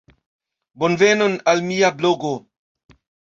[0.83, 2.33] Bonvenon al mia blogo.